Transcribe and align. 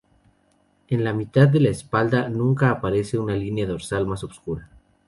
En 0.87 1.03
la 1.03 1.13
mitad 1.13 1.47
de 1.47 1.59
la 1.59 1.69
espalda 1.69 2.27
y 2.27 2.31
nuca 2.33 2.71
aparece 2.71 3.19
una 3.19 3.35
línea 3.35 3.67
dorsal 3.67 4.07
más 4.07 4.23
oscura. 4.23 4.67